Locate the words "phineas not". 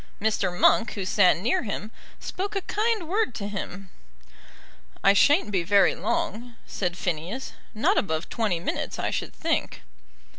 6.97-7.99